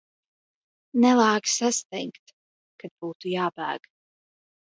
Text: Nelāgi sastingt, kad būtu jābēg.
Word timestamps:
Nelāgi 1.03 1.51
sastingt, 1.57 2.33
kad 2.85 2.93
būtu 3.05 3.35
jābēg. 3.35 3.87